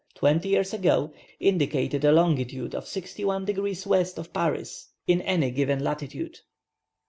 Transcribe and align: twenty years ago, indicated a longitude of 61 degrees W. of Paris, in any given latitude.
twenty 0.15 0.49
years 0.49 0.73
ago, 0.73 1.13
indicated 1.39 2.03
a 2.03 2.11
longitude 2.11 2.73
of 2.73 2.87
61 2.87 3.45
degrees 3.45 3.83
W. 3.83 4.03
of 4.17 4.33
Paris, 4.33 4.87
in 5.05 5.21
any 5.21 5.51
given 5.51 5.83
latitude. 5.83 6.39